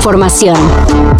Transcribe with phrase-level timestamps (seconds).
[0.00, 0.56] información.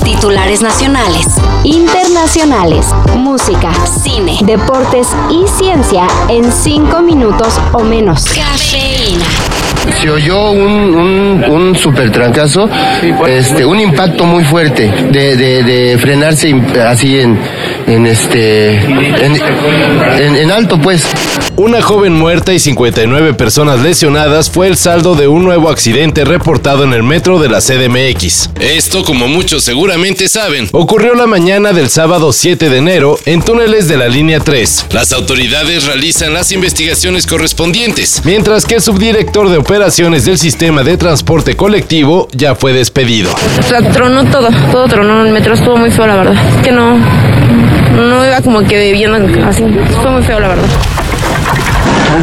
[0.03, 1.27] Titulares nacionales,
[1.65, 8.25] internacionales, música, cine, deportes y ciencia en cinco minutos o menos.
[8.25, 9.27] Cafeína.
[10.01, 12.71] Se oyó un, un, super trancazo,
[13.29, 17.39] este, un impacto muy fuerte de, de, frenarse así en,
[17.87, 21.07] en este, en, en alto pues.
[21.61, 26.85] Una joven muerta y 59 personas lesionadas fue el saldo de un nuevo accidente reportado
[26.85, 28.49] en el metro de la CDMX.
[28.59, 33.89] Esto, como muchos seguramente saben, ocurrió la mañana del sábado 7 de enero en túneles
[33.89, 34.87] de la línea 3.
[34.93, 40.97] Las autoridades realizan las investigaciones correspondientes, mientras que el subdirector de operaciones del sistema de
[40.97, 43.35] transporte colectivo ya fue despedido.
[43.93, 46.63] tronó todo, todo tronó, el metro estuvo muy feo la verdad.
[46.63, 49.63] Que no, no iba como que viendo así,
[50.01, 50.80] fue muy feo la verdad.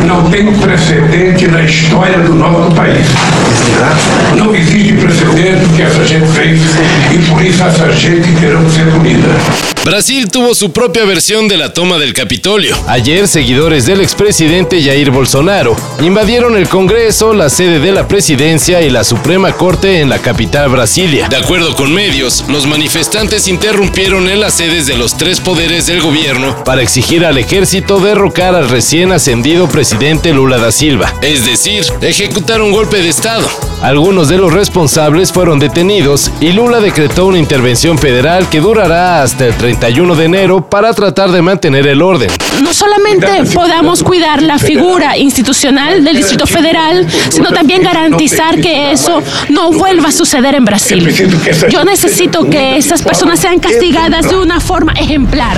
[0.05, 3.05] Não tem precedente na história do nosso país.
[4.35, 6.61] Não existe precedente que essa gente fez
[7.11, 9.27] e por isso essa gente terá que ser punida.
[9.83, 12.75] Brasil tuvo su propia versión de la toma del Capitolio.
[12.88, 18.89] Ayer, seguidores del expresidente Jair Bolsonaro invadieron el Congreso, la sede de la presidencia y
[18.89, 21.29] la Suprema Corte en la capital Brasilia.
[21.29, 26.02] De acuerdo con medios, los manifestantes interrumpieron en las sedes de los tres poderes del
[26.02, 29.86] gobierno para exigir al ejército derrocar al recién ascendido presidente
[30.33, 33.47] Lula da Silva, es decir, ejecutar un golpe de Estado.
[33.81, 39.45] Algunos de los responsables fueron detenidos y Lula decretó una intervención federal que durará hasta
[39.45, 42.29] el 31 de enero para tratar de mantener el orden.
[42.61, 49.23] No solamente podamos cuidar la figura institucional del Distrito Federal, sino también garantizar que eso
[49.49, 51.07] no vuelva a suceder en Brasil.
[51.69, 55.57] Yo necesito que estas personas sean castigadas de una forma ejemplar.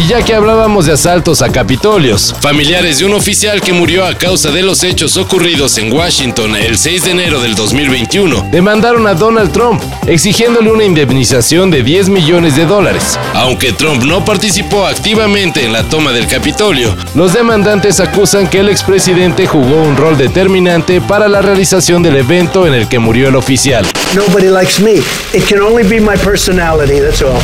[0.00, 4.14] Y ya que hablábamos de asaltos a Capitolios, familiares de un oficial que murió a
[4.14, 9.12] causa de los hechos ocurridos en Washington el 6 de enero del 2021 demandaron a
[9.12, 13.18] Donald Trump exigiéndole una indemnización de 10 millones de dólares.
[13.34, 18.70] Aunque Trump no participó activamente en la toma del Capitolio, los demandantes acusan que el
[18.70, 23.36] expresidente jugó un rol determinante para la realización del evento en el que murió el
[23.36, 23.84] oficial.
[24.14, 24.96] Nobody likes me.
[25.32, 27.40] It can only be my personality, that's all.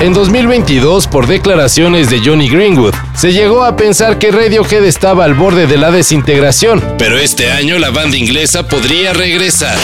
[0.00, 5.34] En 2022, por declaraciones de Johnny Greenwood, se llegó a pensar que Radiohead estaba al
[5.34, 9.76] borde de la desintegración, pero este año la banda inglesa podría regresar.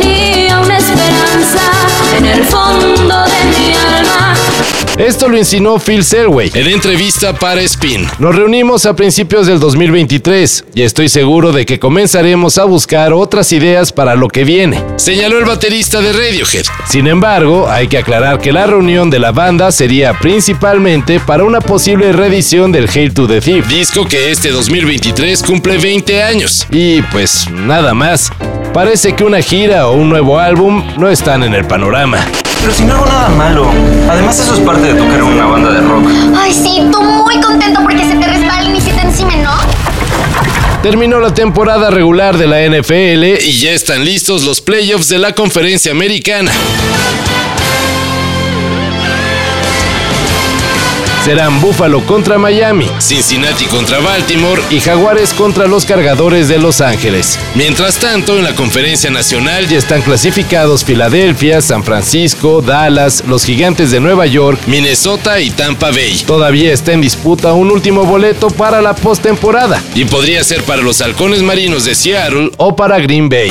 [0.00, 1.70] tenía una esperanza
[2.16, 4.34] en el fondo de mi alma.
[5.00, 8.06] Esto lo insinuó Phil Selway en entrevista para Spin.
[8.18, 13.50] Nos reunimos a principios del 2023 y estoy seguro de que comenzaremos a buscar otras
[13.52, 16.66] ideas para lo que viene, señaló el baterista de Radiohead.
[16.86, 21.62] Sin embargo, hay que aclarar que la reunión de la banda sería principalmente para una
[21.62, 26.66] posible reedición del Hail to the Thief, disco que este 2023 cumple 20 años.
[26.70, 28.30] Y pues nada más.
[28.74, 32.24] Parece que una gira o un nuevo álbum no están en el panorama.
[32.60, 33.70] Pero si no hago nada malo.
[34.08, 36.06] Además, eso es parte de tocar en una banda de rock.
[36.36, 39.52] Ay, sí, tú muy contento porque se te resbala y se te encima, ¿no?
[40.82, 45.34] Terminó la temporada regular de la NFL y ya están listos los playoffs de la
[45.34, 46.52] conferencia americana.
[51.24, 57.38] Serán Buffalo contra Miami, Cincinnati contra Baltimore y Jaguares contra los cargadores de Los Ángeles.
[57.54, 63.90] Mientras tanto, en la conferencia nacional ya están clasificados Filadelfia, San Francisco, Dallas, los Gigantes
[63.90, 66.22] de Nueva York, Minnesota y Tampa Bay.
[66.26, 71.00] Todavía está en disputa un último boleto para la postemporada y podría ser para los
[71.00, 73.50] Halcones Marinos de Seattle o para Green Bay.